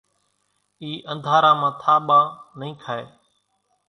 [0.81, 2.23] اِي انڌارا مان ٿاٻان
[2.59, 3.05] نئي کائي